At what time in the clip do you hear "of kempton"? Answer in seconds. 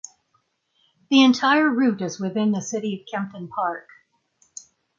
2.99-3.47